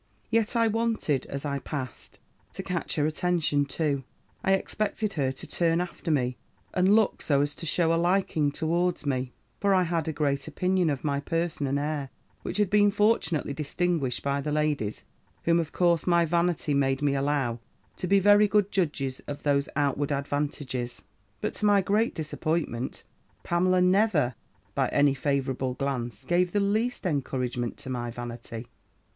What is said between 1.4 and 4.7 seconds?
I passed, to catch her attention too: I